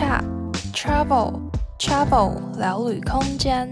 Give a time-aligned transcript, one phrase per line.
[0.00, 0.24] Chat
[0.72, 1.38] Travel
[1.78, 3.70] Travel 聊旅空间。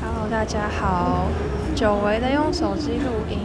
[0.00, 1.26] Hello，大家好，
[1.76, 3.38] 久违的用手机录音，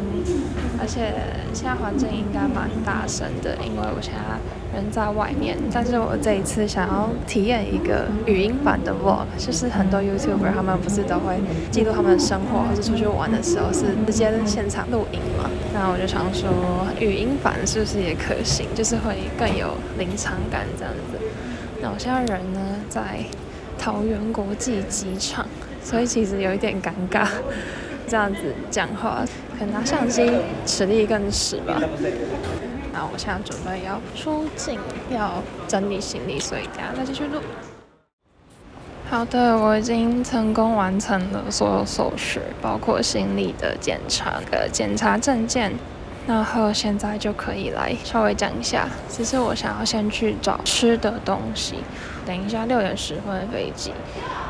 [0.80, 1.14] 而且
[1.54, 4.40] 现在环境应该蛮大声的，因为我现在。
[4.72, 11.40] 人在外面，但是我这一次想要体验一个语音版的 vlog，就是很多 YouTuber 他们不是都会
[11.72, 15.50] 记录他们的生活，或者出去玩的时候是直接现场录音嘛？
[15.74, 16.52] 那我就想说，
[17.00, 18.68] 语音版是不是也可行？
[18.76, 21.18] 就是会更有临场感这样子。
[21.82, 23.02] 那我现在人呢在
[23.80, 25.48] 桃园国际机场，
[25.84, 27.26] 所以其实有一点尴尬，
[28.10, 29.24] 这样子讲话，
[29.60, 30.32] 可能拿相机
[30.66, 31.80] 实力更实吧。
[32.92, 34.80] 那我现在准备要出境，
[35.12, 37.40] 要整理行李，所以等下再继续录。
[39.12, 45.72] 好的，我已经成功完成了所有手续，包括行李的检查、的检查证件，
[46.28, 48.88] 然后现在就可以来稍微讲一下。
[49.08, 51.76] 其实我想要先去找吃的东西，
[52.26, 53.92] 等一下六点十分的飞机，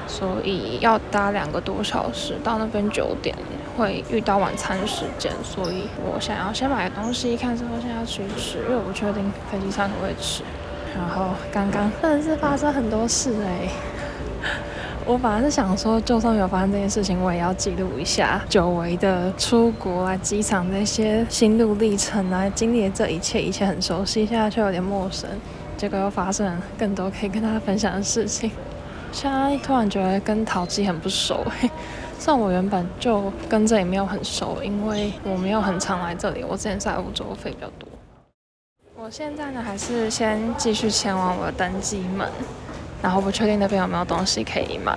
[0.10, 3.34] 所以要搭两个多小时，到那边九点。
[3.78, 10.44] 会遇到晚餐时间，所以我想要先买个东西，看之后现在要去吃，因为我不确定飞机上会不会吃。
[10.94, 13.70] 然后刚刚真的是发生很多事哎，
[15.08, 25.30] 我本来是想说，就算有发生这件事情，我也要记录一下久违的出国啊，机场那些心路历程啊，经历的这一切，一切很熟悉，现在却有点陌生，
[25.78, 28.52] 结果又发生更多可以跟大家分享的事情。
[29.12, 31.70] 现在突然觉得跟桃机很不熟嘿。
[32.20, 36.44] 像我原本就跟这里没有很熟，因为我没有很常来这里。
[36.44, 37.88] 我之前在欧洲飞比较多。
[38.98, 42.30] 我现在呢，还是先继续前往我的登机门，
[43.02, 44.94] 然后不确定那边有没有东西可以买，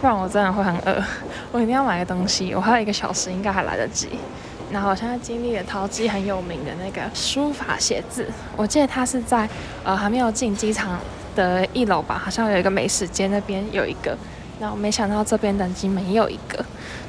[0.00, 1.02] 不然我真的会很饿。
[1.50, 4.08] 我一定要买个东西，我还有一个小时，应该还来得及。
[4.70, 9.48] 然后我现在经历了桃机很有名的那个书法写字，我记得它是在
[9.82, 11.00] 呃还没有进机场
[11.38, 14.18] 的一楼吧，好像有一个美食街那边有一个。
[14.58, 16.64] 那我没想到这边登机门也有一个。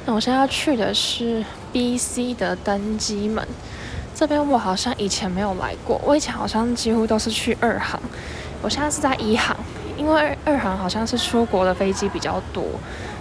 [0.06, 3.44] 那我现在要去的是 BC 的登机门，
[4.14, 6.00] 这边我好像以前没有来过。
[6.04, 8.00] 我以前好像几乎都是去二航，
[8.62, 9.56] 我现在是在一航，
[9.98, 12.64] 因为二航好像是出国的飞机比较多，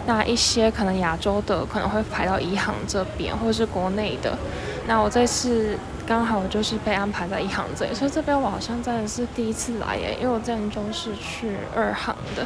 [0.05, 4.37] 那一些可能亚洲的可能会排到一航这边，或者是国内的。
[4.87, 5.75] 那我这次
[6.09, 12.43] 刚好就是被安排在一航这里，所以这边我好像真的是第一次来耶，因为我之前都是去二航的。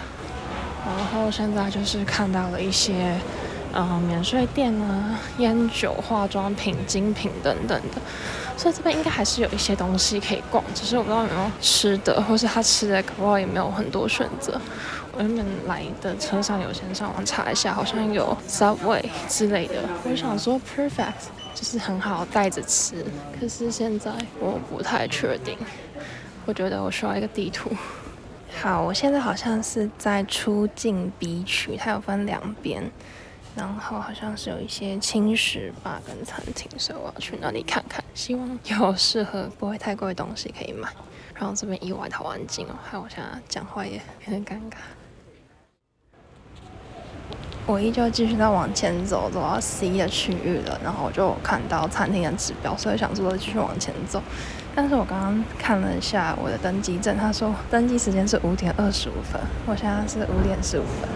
[0.85, 3.17] 然后现在就是看到了一些，
[3.71, 8.01] 呃，免税店啊，烟酒、化妆品、精品等等的，
[8.57, 14.59] 所以这边应该还是有一些东西可以逛，只是我不知道有没有吃的，或是他吃的搞不好也没有很多选择。
[15.15, 21.13] 我原本来的车上有先上网查一下，好像有 Subway 之类的，我想说 Perfect
[21.53, 23.05] 就是很好带着吃，
[23.39, 25.55] 可是现在我不太确定，
[26.45, 27.69] 我觉得我需要一个地图。
[28.59, 32.83] 好，我现在好像是在出境 B 区，它有分两边，
[33.55, 40.89] 然后好像是有一些轻食吧跟餐厅，所以我要去那里看看，希望有适合不会太贵的东西可以买。
[41.35, 44.77] 然后这边意外好安静哦，还有我现在讲话也有点尴尬。
[47.65, 54.21] 我依旧继续在往前走，走到 C 的区域了，然后我就看到餐厅的指标，所以想说继续往前走。
[54.75, 61.09] 但是我刚刚看了一下我的登机证，他说登机时间是五点二十五分，我现在是五点十五分。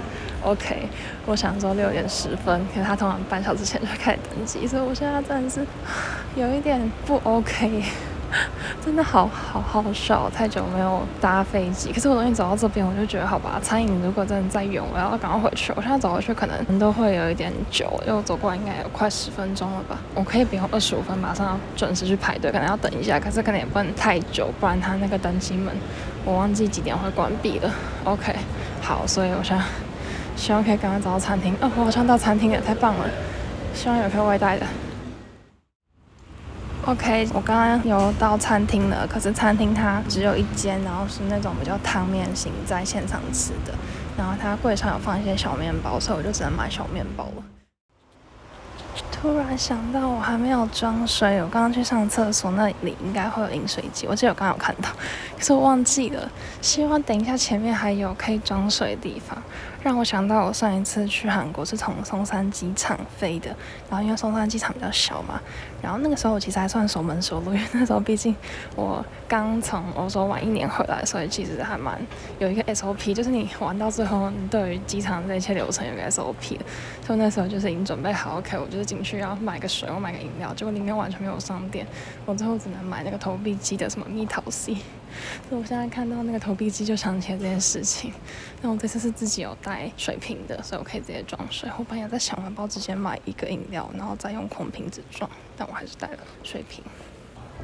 [0.43, 0.87] OK，
[1.25, 5.65] 我想说六点十分，可是他通常半小时前就开始登机，所以我现在真的是
[6.35, 7.83] 有一点不 OK。
[8.83, 11.91] 真的好好好笑，太久没有搭飞机。
[11.93, 15.73] 可是我终于走到这边，我就觉得好吧，餐饮如果真的再远，我要赶快回去。
[15.75, 19.97] 我现在走回去可能都会有一点久，因为我走过来应该有快十分钟了吧。
[20.13, 25.73] 我可以不用二十五分，马上要准时去排队，可能要等一下，可是可能也不能太久，不然他那个登机门
[26.25, 27.71] 我忘记几点会关闭了。
[28.03, 28.35] OK，
[28.81, 29.61] 好，所以我想
[30.35, 31.55] 希望可以赶快找到餐厅。
[31.61, 33.05] 哦，我好像到餐厅了，太棒了！
[33.73, 34.65] 希望有可以外带的。
[36.87, 43.73] OK，我刚刚有到餐厅了，可是餐厅它只有一间，然后是那种比较汤面型，在现场吃的，
[44.17, 47.43] 然后它柜上有放一些小面包，所以我就只能买小面包了。
[49.11, 54.89] 突然想到我还没有装水，我刚刚去上厕所，那里应该会有饮水机，我记得我刚刚有看到，
[55.37, 56.31] 可是我忘记了。
[56.61, 59.37] 希望等一下前面还有可以装水的地方。
[59.87, 63.55] 让我想到我上一次去韩国是从松山机场飞的，
[63.89, 65.39] 然后因为松山机场比较小嘛，
[65.81, 68.35] 然后那个时候我其实还算熟门熟路，因为那时候毕竟
[68.75, 71.97] 我刚从欧洲玩一年回来，所以其实还蛮
[72.37, 76.65] 有一个 SOP，就是你玩到最后，你对于机场这一切流程有个 SOP 的，
[77.05, 81.87] 所以那时候就是已经准备好，OK，我就是进去要买个水，我买个饮料，结果里面完全没有商店，
[82.25, 84.75] 我最后只能买那个投币机的什么蜜桃 C。
[85.47, 88.11] 所以我现在看到那个投币机就想起来这件事情。
[88.61, 91.69] 那我这次是自己有带水瓶的，所以我可以直接装水。
[91.77, 96.83] 我本来在想，完包之前买一个饮料，然后再用空瓶子装，但我还是带了水瓶。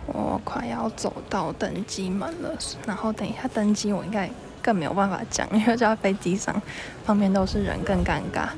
[0.06, 4.30] 我快要走到登机门了，然后等一下登机，我应该
[4.62, 6.62] 更没有办法讲，因为就在飞机上
[7.06, 8.50] 旁边都是人，更尴尬。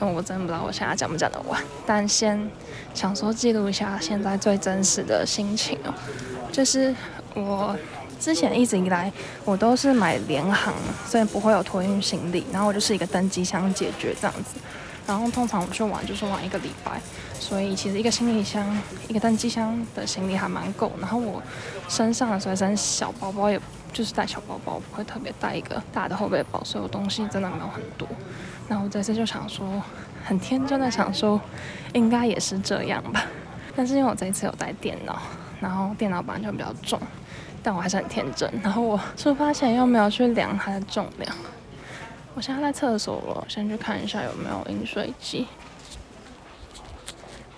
[0.00, 2.50] 但我真的不知道我现在讲不讲得完，但先
[2.94, 5.94] 想说记录一下现在最真实的心情哦，
[6.52, 6.94] 就是
[7.34, 7.76] 我
[8.20, 9.12] 之前一直以来
[9.44, 10.74] 我都是买联航，
[11.06, 14.60] 所以不会有托运行李，然后我就是一个登机箱解决这样子。
[15.06, 17.00] 然后通常我去玩就是玩一个礼拜，
[17.40, 18.78] 所以其实一个行李箱、
[19.08, 20.92] 一个登机箱的行李还蛮够。
[21.00, 21.42] 然后我
[21.88, 23.58] 身上的随身小包包也
[23.90, 28.06] 就是带小包包，不会特别带一个大的后背包，所以我东西真的没有很多。
[28.68, 29.82] 然后我这次就想说，
[30.22, 31.40] 很天真的想说，
[31.94, 33.24] 应该也是这样吧。
[33.74, 35.18] 但是因为我这一次有带电脑，
[35.58, 37.00] 然后电脑本来就比较重，
[37.62, 38.50] 但我还是很天真。
[38.62, 41.36] 然后我出发前又没有去量它的重量。
[42.34, 45.46] 我现在在厕所了，先去看一下有没有饮水机。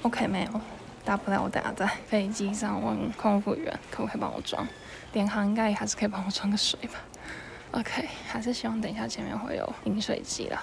[0.02, 0.60] OK，没有，
[1.04, 4.66] 大不了我等下在飞机上问空服员可不可以帮我装。
[5.12, 6.94] 联航应该还是可以帮我装个水吧。
[7.72, 10.62] OK，还是希望等一下前面会有饮水机啦。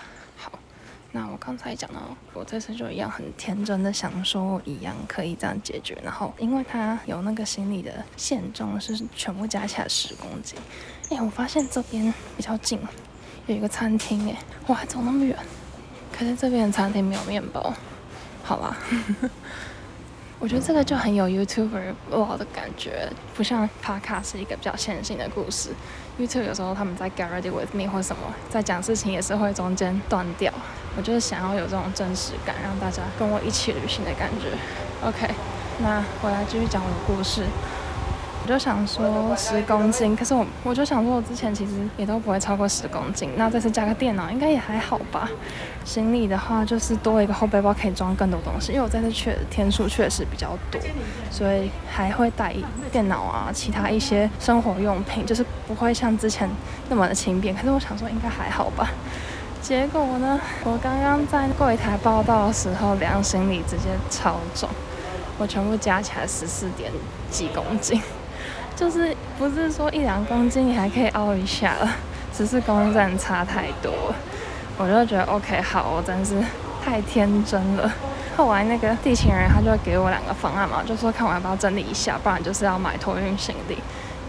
[1.12, 2.02] 那我刚才讲到，
[2.34, 5.98] 我这次就一样很天真的想说，一样可以这样解决。
[6.04, 10.60] 然后因为它有那个行李的限重是全部加起来十公斤。
[11.10, 12.80] 哎，我发现这边比较近。
[13.48, 14.38] 有一个餐厅哎，
[14.68, 15.34] 哇，还走那么远，
[16.12, 17.74] 可是这边的餐厅没有面包，
[18.44, 18.78] 好吧，
[20.38, 21.94] 我觉得这个就很有 YouTuber
[22.38, 25.70] 的感觉，不像 Podcast 是一个比较线性的故事。
[26.20, 30.52] YouTube 有时候他们在 Get Ready With Me 或什么，在讲事情也是会中间断掉。
[30.98, 34.50] 我就是想要有这种真实感，让大家跟我一起旅行的感觉。
[35.08, 35.28] OK，
[35.80, 37.44] 那我来继续讲我的故事。
[38.48, 43.30] 我就想说十公斤，可是我我就想说，我之前其实也都不会超过十公斤。
[43.36, 45.30] 那这次加个电脑，应该也还好吧。
[45.84, 48.72] 行李的话，就是多一个后背包，可以装更多东西。
[48.72, 50.80] 因为我这次去的天数确实比较多，
[51.30, 52.56] 所以还会带
[52.90, 56.50] 电脑啊，其他一些生活用品，就是不会像之前
[56.88, 57.54] 那么的轻便。
[57.54, 58.90] 可是我想说，应该还好吧。
[59.62, 64.70] 结果呢，我刚刚在柜台报到的时候量行李，直接超重，
[65.38, 66.90] 我全部加起来十四点
[67.30, 68.02] 几公斤。
[68.78, 71.96] 就是不是说一两公斤你还可以凹一下了，
[72.32, 73.92] 只是公斤真的差太多，
[74.78, 76.36] 我就觉得 OK 好，我真是
[76.86, 77.92] 太天真了。
[78.38, 83.80] 后来那个地勤人他就给我两个方案嘛，就说看我要不要整理一下，不然就是要买托运行李。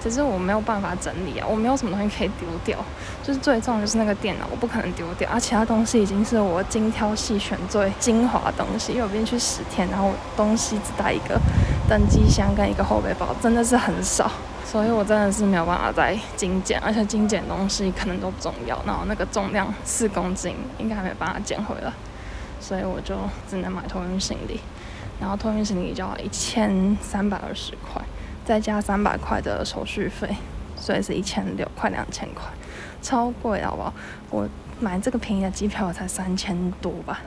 [0.01, 2.79] 其实我没有办法整理啊，我没有什么东西可以丢掉，
[3.23, 11.39] 就是最重的就是那个电脑，我不可能丢掉，而其他东西已经是我精挑细选最精华的东西，因为我毕竟去十天，然后东西只带一个
[11.89, 14.31] 登机箱跟一个后背包，真的是很少，
[14.65, 21.91] 所以我真的是没有办法再精简，而且精简东西可能都不重要，然后那个重量四公斤应该还没办法减回来，
[22.61, 23.17] 所以我就
[23.49, 24.61] 只能买托运行李，
[25.19, 28.03] 然后托运行李就要一千三百二十块。
[28.45, 30.27] 再加三百块的手续费，
[30.75, 32.45] 所以是一千六，快两千块，
[33.03, 33.93] 超贵，好不好？
[34.31, 34.49] 我
[34.81, 37.21] 买这个便宜的机票才三千多吧，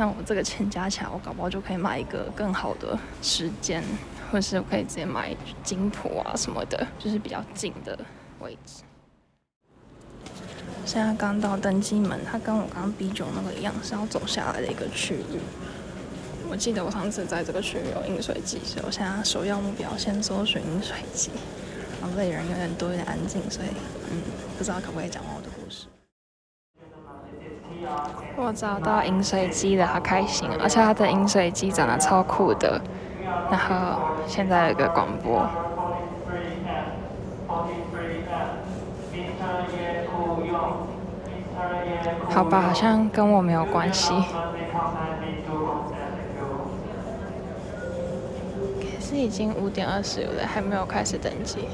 [0.00, 3.84] 那我这个钱加起来，我搞不好就可以买一个更好的时间，
[4.32, 7.98] 或是我可以直接买金浦啊什么的，就是比较近的
[8.38, 8.82] 位置。
[10.86, 15.38] 现在刚到登机门，它跟我刚刚 B 九那个一样，是要走下来的一个区域。
[16.48, 21.30] 我记得我上次在这个区域有饮水机，所以我现在首要目标先搜寻饮水机。
[22.00, 23.68] 然后这里人有点多，有点安静，所以
[24.10, 24.22] 嗯，
[24.56, 25.88] 不知道可不可以讲完我的故事。
[28.42, 30.48] 我找到饮水机了，好开心！
[30.60, 32.80] 而且它的饮水机长得超酷的。
[33.50, 35.46] 然后现在有个广播。
[42.30, 44.14] 好吧，好像跟我没有关系。
[48.80, 51.68] 可是已经五点二十了，还没有开始登机，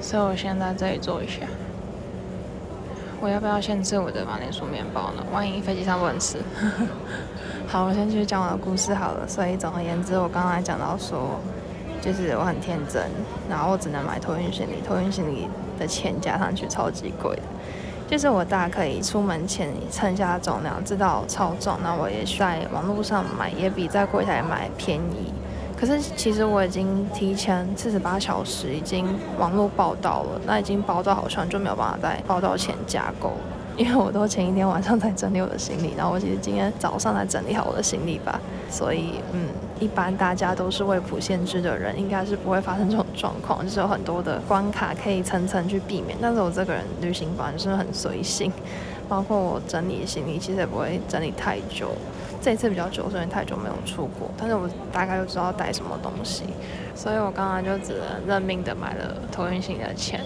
[0.00, 1.46] 所以我先在这里坐一下。
[3.22, 5.24] 我要不要先吃我的马铃薯面包呢？
[5.32, 6.38] 万一飞机上不能吃。
[7.68, 9.28] 好，我先继续讲我的故事好了。
[9.28, 11.38] 所以总而言之，我刚才讲到说，
[12.00, 13.00] 就是我很天真，
[13.48, 15.46] 然后我只能买托运行李，托运行李
[15.78, 17.42] 的钱加上去超级贵的。
[18.08, 25.32] 就是我大可以出门前称下重量，知道超重，那我也在网络上买，也比在柜台买便宜。
[25.82, 29.04] 可是其实我已经提前四十八小时已经
[29.36, 33.32] 网络报到了，那已经报到好像就没有办法在报到前加购，
[33.76, 39.48] 因为我都前一天晚上才整理我的行李，然后我其实今天早上才整理好我的行李吧，所以嗯，
[39.80, 46.16] 一般大家都是未卜先知的人，应该是不会发生这种状况，就是有很多的关卡可以层层去避免。
[46.22, 48.52] 但是我这个人旅行本来就是很随性，
[49.12, 51.90] 包括我整理行李，其实也不会整理太久。
[52.40, 56.44] 这一次比较久，所以太久没有出国，但是我大概就知道带什么东西，
[56.94, 60.22] 所以我刚刚就只能认命的买了托运行李的钱。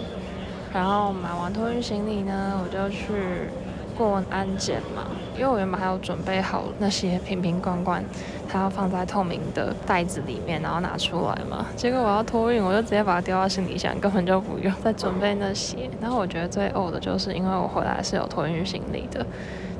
[0.72, 3.50] 然后买完托运行李呢，我就去
[3.96, 8.04] 过安检嘛，因为我原本还有准备好那些瓶瓶罐罐，
[8.48, 11.66] 它要放在透明的袋子里面，然后拿出来嘛。
[11.76, 15.90] 结果我要托运，我就直接把它丢到行李箱，根本就不用再准备那些。
[16.00, 19.24] 然后我觉得最呕的就是，因为我回来是有托运行李的，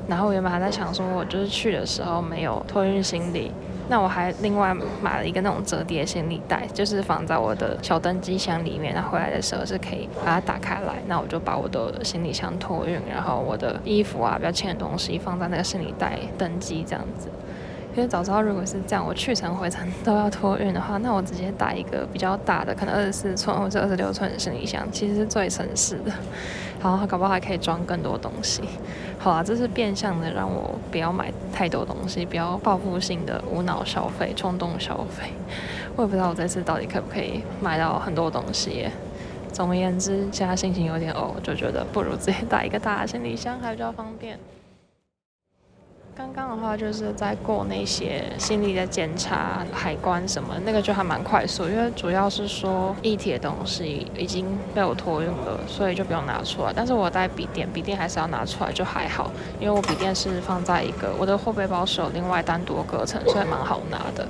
[0.07, 3.51] 然后我原本还在想说，我就是去的时候没有托运行李。
[3.89, 8.93] 那我还另外买了一个那种折叠行李袋，就是放在我的小登机箱里面。
[8.93, 17.29] 那回来的时候是可以把它打开来，那我就把我的行李箱托运，然后我的衣服啊比较轻的东西放在那个行李袋登机这样子。
[17.95, 26.11] 因为早知道如果是这样，我去程回程都要托运的话，那我直接带一个比较大的，可能二十四寸或者二十六寸的行李箱，其实是最省事的。
[26.81, 28.61] 然后搞不好还可以装更多东西。
[29.19, 35.31] 好啦，这是变相的让我不要买太多东西，不要报复性的无脑消费、冲动消费。
[35.95, 38.87] 我也不知道我这次到底可不可以买到很多东西。
[39.51, 44.37] 总而言之，现在心情有点哦，就觉得不如直接带一个大行李箱还比较方便。
[46.17, 54.43] 刚刚的话就是在过那些行李的检查、海关什么，那个就还蛮快速，因为主要是说液体的东西已经
[54.73, 56.73] 被我托运了，所以就不用拿出来。
[56.75, 64.27] 但是我带笔电，笔电还是要拿出来，就还好，因为我笔电是放在一个我的后背包是有另外单独隔层，所以蛮好拿的。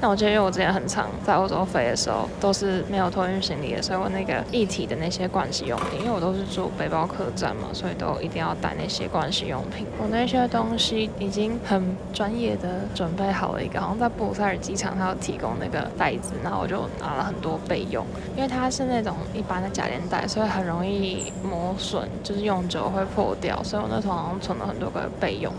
[0.00, 9.86] 那我记得，因为我之前很常在欧洲飞的时候，都是没有托运行李的，所以我那个一体的那些盥洗用品，因为我都是住背包客栈嘛，所以都一定要带那些盥洗用品。
[9.98, 25.52] 我那些东西已经很专业的准备好了一个，好像在布鲁塞尔机场，它有提供那个袋子，然后我就拿了很多备用，因为它是那种一般的夹链袋，所以很容易磨损，就是用久会破掉，所以我那时候好像存了很多个备用。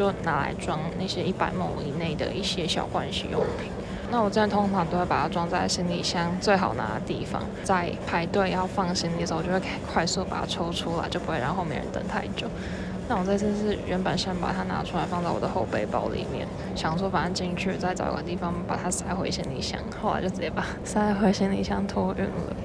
[0.00, 3.70] 就拿来装那些一百 ml 以内的一些小盥洗用品。
[4.10, 9.60] 那我这样通常都会把它装在行李箱最好拿的地方，在排队要放行李的时候，我就会
[9.92, 12.48] 快速把它抽出来，就不会让后面人等太久。
[13.08, 22.56] 那我这次是原本先把它拿出来放在我的后背包里面，想说反正进去再找一个地方把它塞回行李箱，后来就直接把塞回行李箱托运了。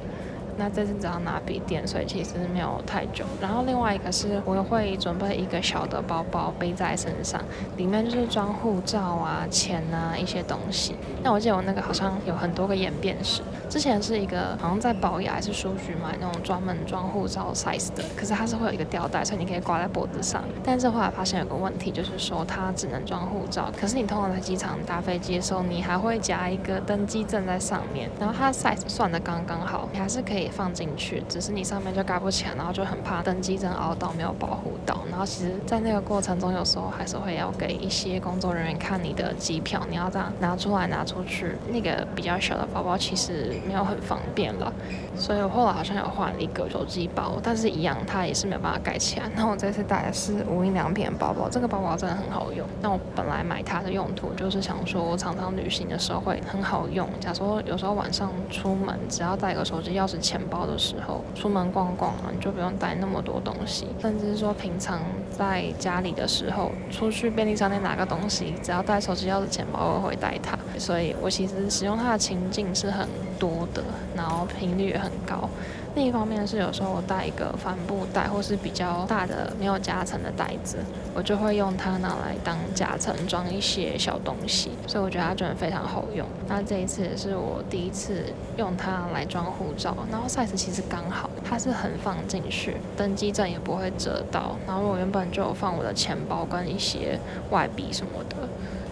[0.57, 3.25] 那这次只要拿笔电，所以其实没有太久。
[3.41, 7.41] 然后另外一个是，我会准备一个小的包包背在身上，
[7.77, 10.95] 里面就是装护照啊、钱啊一些东西。
[11.23, 20.41] 那我记得我那个好像有很多个演变史，之前是一个好像在宝雅还是书局买那种专门装护照 size 的，可是它是会有一个吊带，所以你可以挂在脖子上。
[20.63, 30.44] 但是后来发现有个问题，就是说它只能装护照，可是你通常在机场搭飞机的时候，你还会夹一个登机证在上面，然后它 size 算的刚刚好，你还是可以。
[30.49, 34.97] 放进去，只是你上面就盖不起来，然后就很怕登机证凹到没有保护到。
[35.09, 41.55] 然后其实，在那个过程中，有时候还是会要给一些工作人员看你的机票，你要这样拿出来拿出去。
[41.69, 44.71] 那个比较小的包包其实没有很方便了，
[45.15, 49.29] 所以我后来好像有换一个手机包，但是一样它也是没有办法盖起来。
[49.35, 52.67] 那我这次带的是无印良品的包包，这个包包真的很好用。
[52.81, 57.07] 那我本来买它的用途就是想说，我常常旅行的时候会很好用。
[57.19, 63.87] 假如说有时候晚上出门，只要带个手机、钥匙、钱包的时候，出门逛逛啊，你就不用带那么多东西。
[64.01, 64.99] 甚至是说平常
[65.31, 70.59] 在家里的时候，出去便利商店拿个东西，只要带手机、钥匙、钱包，我会带它。
[70.77, 73.07] 所以我其实使用它的情境是很
[73.39, 73.81] 多的，
[74.13, 75.49] 然后频率也很高。
[75.95, 80.77] 另一方面是有时候我带一个帆布袋，或是比较大的没有夹层的袋子，
[81.13, 86.27] 我就会用它拿来当夹层装一些小东西，所以我觉得它真的非常好用。
[86.49, 88.25] 那这一次也是我第一次
[88.57, 94.57] 用它来装护照，然后 size 其实刚好，它是横放进去，登机证也不会折到。
[94.67, 97.17] 然后我原本就有放我的钱包跟一些
[97.51, 98.35] 外币什么的。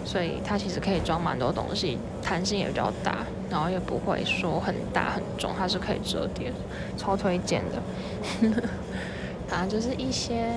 [0.05, 3.19] 所以它其实可以装蛮多东西，弹性也比较大，
[3.53, 6.51] 然后也不会说很大很重，它是可以折叠，
[6.98, 7.79] 超推荐的。
[9.48, 10.50] 反正就是一些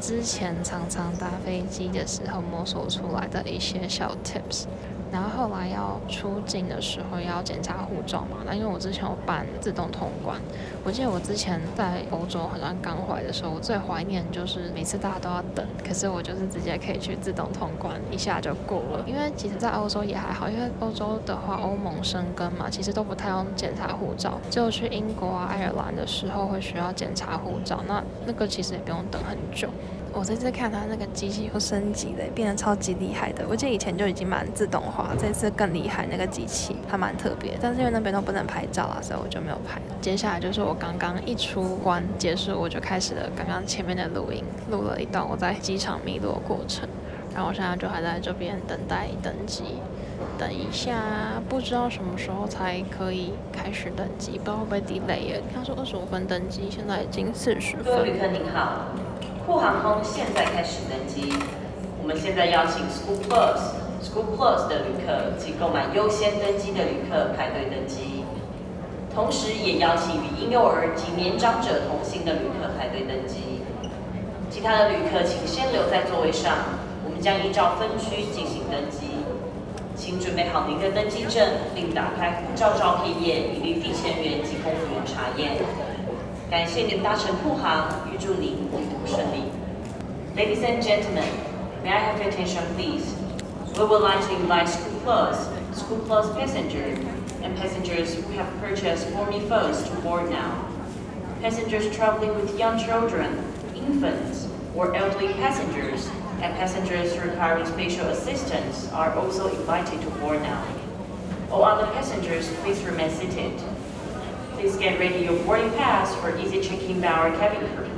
[0.00, 4.64] 之前常常搭飞机的时候摸索出来的一些小 tips。
[5.12, 10.40] 然后后来要出境的时候要检查护照嘛，那因为我之前有办自动通关，
[10.84, 19.04] 我记得我之前在欧洲好像刚回来的时候，我最怀念就是每次大家都要等，可是我就是直接可以去自动通关，一下就过了。
[19.06, 29.68] 因为其实，在欧洲也还好，因为欧洲的话欧盟生根嘛，其实都不太用检查护照，只有去英国啊、爱尔兰的时候会需要检查护照，那那个其实也不用等很久。
[30.12, 33.44] 我这次看它那个机器又升级了，变得超级厉害的。
[33.48, 37.56] 我记得以前就已经蛮自动化，这次更厉害，那个机器还蛮特别。
[37.60, 39.80] 但是因为那边都不能拍照啊，所以我就没有拍。
[40.00, 46.88] 接下来就是我刚刚一出关结束，我就开始了刚刚前面的录音，录了一段我在机场迷路的过程。
[47.32, 49.62] 然后我现在就还在这边等待登机。
[50.36, 55.42] 等一下，不知道什么时候才可以开始登机，不知道会不会 delay 耶。
[55.54, 57.84] 他说二十五分登机，现在已经四十分。
[57.84, 58.86] 各位旅客您好，
[59.50, 61.34] 酷航空现在开始登机。
[62.00, 63.58] 我们现在邀请 School Plus、
[63.98, 68.22] School Plus 的旅客及购买优先登机的旅客排队登机，
[69.12, 73.66] 同时也邀请与婴幼儿及年长者同行的旅客排队登机。
[74.48, 76.54] 其他的旅客请先留在座位上，
[77.02, 79.18] 我们将依照分区进行登机。
[79.96, 81.42] 请准备好您的登机证，
[81.74, 85.58] 并打开护照照片页，以利地勤人员及空服员查验。
[86.49, 89.51] 感谢您搭乘酷航，预祝您旅途顺利。
[90.35, 91.23] Ladies and gentlemen,
[91.83, 93.15] may I have your attention, please?
[93.77, 96.97] We would like to invite Scoot Plus, Scoot Plus passengers,
[97.43, 100.65] and passengers who have purchased For-Me phones to board now.
[101.41, 103.43] Passengers traveling with young children,
[103.75, 106.09] infants, or elderly passengers
[106.41, 110.63] and passengers requiring special assistance are also invited to board now.
[111.51, 113.53] All other passengers, please remain seated.
[114.60, 117.00] Please get ready your boarding pass for easy checking.
[117.00, 117.88] by our cabin crew.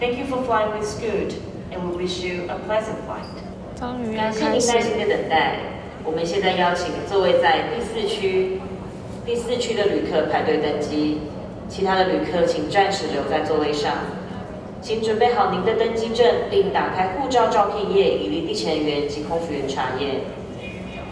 [0.00, 1.34] Thank you for flying with Scoot,
[1.70, 3.28] and we wish you a pleasant flight.
[4.16, 5.56] 感谢您耐心的等待。
[6.04, 8.58] 我们现在邀请座位在第四区、
[9.26, 11.20] 第四区的旅客排队登机，
[11.68, 13.92] 其他的旅客请暂时留在座位上。
[14.80, 20.22] 请准备好您的登机证，并打开护照照片页，以利地勤人员及空服员查验。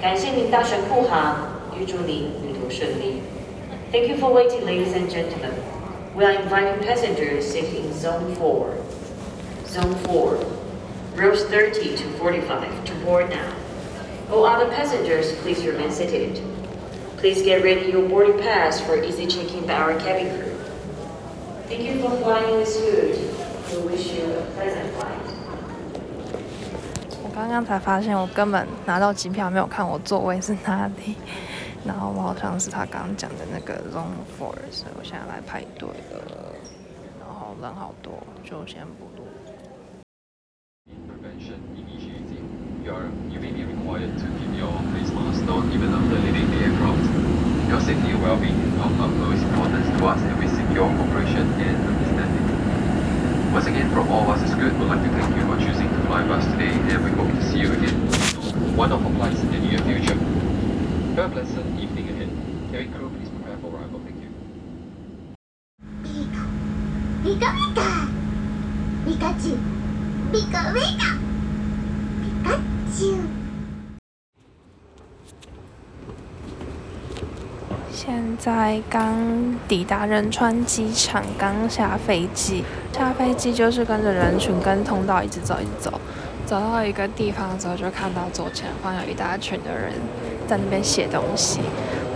[0.00, 1.46] 感谢您搭乘护航，
[1.78, 3.20] 预祝您旅途顺利。
[3.91, 5.53] Thank you for waiting, ladies and gentlemen.
[6.15, 8.75] We are inviting passengers sitting in Zone 4.
[9.67, 10.45] Zone 4,
[11.15, 13.53] rows 30 to 45 to board now.
[14.31, 16.41] All other passengers, please remain seated.
[17.17, 20.55] Please get ready your boarding pass for easy check-in by our cabin crew.
[21.67, 23.17] Thank you for flying with Scoot.
[27.23, 31.15] 我刚刚才发现，我根本拿到机票没有看我座位是哪里，
[31.84, 36.54] 然后我好像是他刚刚讲的那个 Zone Four，所以我现在来排队了，
[37.20, 39.26] 然后人好多，就先不录。
[53.52, 54.70] Once again, from all of us, it's good.
[54.78, 57.32] We'd like to thank you for choosing to fly with us today, and we hope
[57.32, 57.96] to see you again
[58.52, 60.25] on one of our flights in the near future.
[61.16, 61.24] 现
[78.38, 79.16] 在刚
[79.66, 82.62] 抵达仁川机场，刚下飞机。
[82.92, 85.98] 下飞机就是跟着人群跟通道一直走，一直走。
[86.44, 89.94] 走到一个地方的时候，就看到左前方有一大群的人
[90.46, 91.60] 在那边写东西。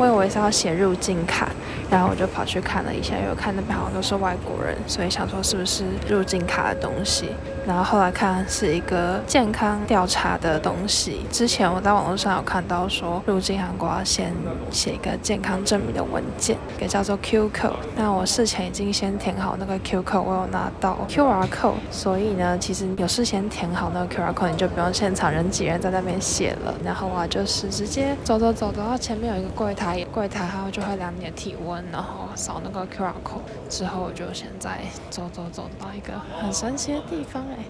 [0.01, 1.51] 我以为是要写入境卡，
[1.91, 7.29] 然后我就跑去看了一下，因为我看那边好像都是外国人，所以想说是不是入境卡的东西。
[7.67, 11.21] 然后后来看是一个健康调查的东西。
[11.31, 14.33] 之前我在网络上有看到说，入境韩国要先
[14.71, 17.75] 写一个健康证明的文件，也叫做 Q code。
[17.95, 26.75] 那我事前已经先填好那个 Q code，我有拿到 QR code，所以呢，其实有事先填好那个 QR code，你就不用现场人挤人在那边写了。
[26.83, 29.90] 然后啊，就是直接走走走，走到前面有一个柜台。
[30.13, 37.65] 柜台，然后就会量你的体温，然后扫那个 QR code，之后我就现在走走走到一个很神奇的地方，哎，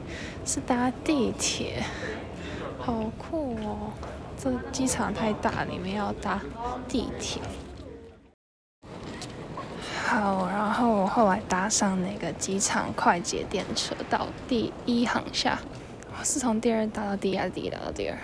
[0.44, 1.82] 是搭地铁，
[2.78, 3.92] 好酷哦！
[4.42, 6.40] 这机场太大，里面要搭
[6.88, 7.42] 地铁。
[10.06, 15.58] 好，然后我后来搭上那个机场快捷电车到第一航厦，
[16.18, 18.16] 我是从第二搭到第一，第一搭到第二。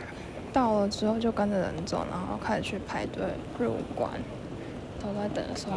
[0.57, 3.27] 到了之后就跟着人走，然后开始去排队
[3.59, 4.11] 入关。
[4.99, 5.77] 都在等的时候，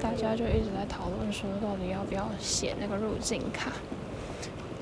[0.00, 3.70] 大家就一直在讨论说，到底要不要写那个入境卡。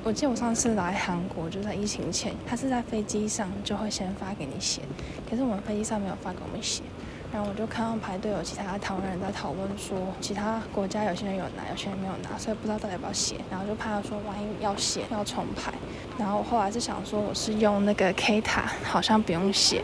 [0.05, 4.83] 我记得我上次来韩国就在疫情前，他是在飞机上就会先发给你写，
[5.29, 6.85] 可是我们飞机上没有发给我们写。
[7.35, 13.35] 然后我就看到排队有其他台湾人在讨论说，其他国家有些人有拿，有些人没有拿，所以不知道到底要不要写。
[13.51, 15.73] 然后就怕说万一要写要重排。
[16.17, 19.83] 然后我后来是想说，我是用那个 K 塔，好像不用写。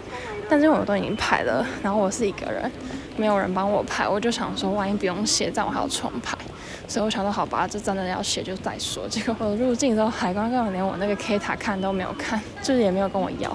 [0.48, 2.70] 但是我都已经排了，然后我是一个人，
[3.16, 6.38] 没有人帮我排，我就想说，万一不用写，这样我还要重排。
[6.86, 9.08] 所以我想说，好吧，这真的要写就再说。
[9.08, 13.50] 结果我入境之后，海关根本连我那个 K 塔看都没有看，就是也没有跟我要。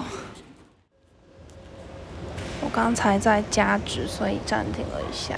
[2.66, 5.36] 我刚才在加值，所以暂停了一下。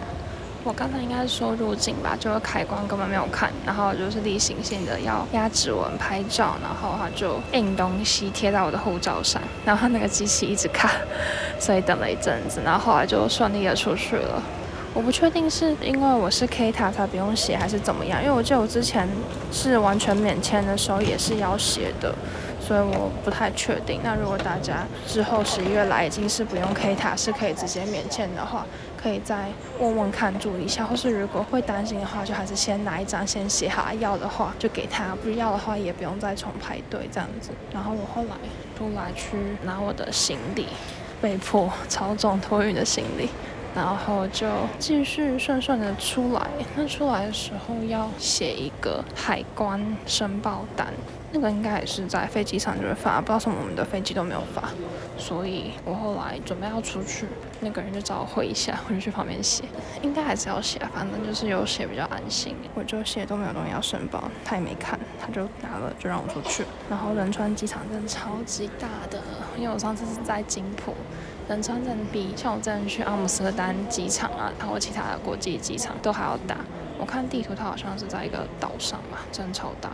[0.65, 10.91] 我刚才应该是说入境吧，就是开关根本没有看，然后就是例行性的要压指纹拍照，然后他就印东西贴在我的护照上，然后他那个机器一直卡，
[11.61, 14.43] 所以等了一阵子，然后后来就顺利的出去了。
[14.99, 19.09] 我不确定是因为我是 K 塔才不用写，还是怎么样，因为我记得我之前
[19.53, 22.13] 是完全免签的时候也是要写的。
[22.61, 24.01] 所以我不太确定。
[24.03, 28.67] 那如果大家之后十一月来已经是不用 K 塔，是可以直接免签的话，
[29.01, 29.47] 可以再
[29.79, 30.85] 问问看，注意一下。
[30.85, 37.51] 或是如果会担心的话，就还是先拿一张先写好，要的话就给他，不要的话也不用再重排队这样子。
[37.73, 38.35] 然后我后来
[38.77, 40.67] 出来去拿我的行李，
[41.23, 43.31] 被迫超重托运的行李，
[43.75, 44.47] 然后就
[44.79, 46.49] 继续顺顺的出来。
[46.77, 50.93] 那出来的时候要写一个海关申报单。
[51.31, 54.71] 那个应该也是在飞机上就会发，不知道为什么我们的飞机都没有发，
[55.19, 57.27] 所以我后来准备要出去，
[57.61, 59.65] 那个人就找我回一下，我就去旁边写，
[60.01, 62.57] 应该还是要写，反正就是有写比较安心。
[62.75, 66.65] 我就写都没有东西要申报，他也没看，他就拿了就让我出去。
[66.89, 69.23] 然后仁川机场真的超级大的，
[69.55, 70.95] 因为我上次是在金浦，
[71.49, 76.59] 仁川站比像我之前去阿姆斯特丹机场啊，然后其他的国际机场都还要大。
[76.99, 79.89] 我看地图，它好像是在一个岛上吧，真超大。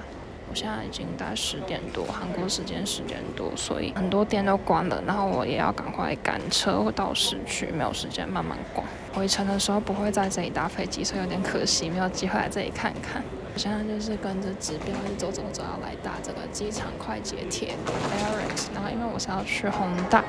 [0.51, 5.01] 我现在已经大概十点多，韩国时间十点多，所以很多店都关了。
[5.07, 8.85] 然后我也要赶快赶车到市区，没有时间慢慢逛。
[9.13, 13.23] 回程的时候不会在这里搭飞机，所以有点可惜，没有机会来这里看看。
[13.55, 18.69] 我现在就是跟着指标一直走走走，要来搭这个机场快捷铁 a r i c s。
[18.75, 20.25] 然后因为我是要去宏大，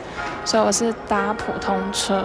[0.45, 2.23] 所以我是搭普通车。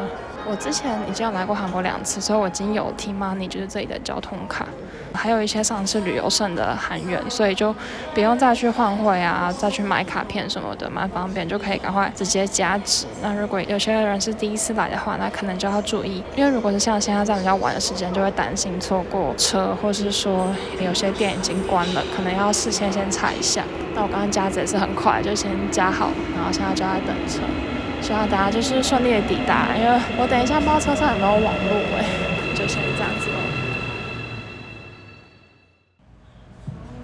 [0.50, 4.66] 我之前已经有来过韩国两次，所以我已经有 T-money，就是这里的交通卡。
[5.14, 7.74] 还有一些上次旅游剩的韩元，所以就
[8.14, 13.06] 不用再去换汇啊，再去买卡片什么的，蛮方便，就可以赶快直接加值。
[13.22, 20.48] 那如果有些人是第一次来的话，那可能就要注意，因为如果是像现在这样比较晚的时间，就会担心错过车，或是说
[20.80, 23.64] 有些店已经关了，可能要事先先查一下。
[23.94, 27.40] 那我刚刚加值也是很快，就先加好，然后现在就在等车，
[28.02, 32.04] 希望大家就是顺利的抵达，因为我等一下不知道车上有没有网络哎，
[32.54, 33.28] 就先这样子。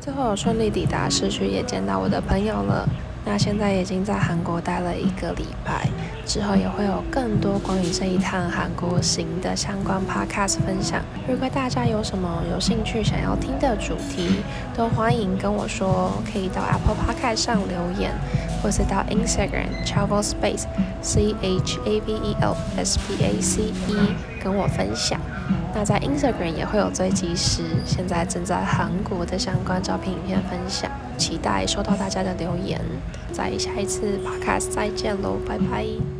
[0.01, 2.89] 最后顺利抵达市区，也见到我的朋友了。
[3.29, 5.89] 那现在已经在韩国待了一个礼拜，
[6.25, 11.03] 之后也会有更多关于这一趟韩国行的相关 podcast 分享。
[11.29, 14.43] 如果大家有什么有兴趣想要听的主题，
[14.77, 18.13] 都欢迎跟我说，可以到 Apple Podcast 上留言，
[18.63, 20.65] 或是到 Instagram Travel Space
[21.03, 25.21] C H A V E L S P A C E 跟我分享。
[25.75, 32.81] 那在 Instagram 也会有最及时，现在正在韩国的相关照片、影片分享，期待收到大家的留言。
[33.33, 36.16] 在下一次 Podcast 再见喽，拜拜。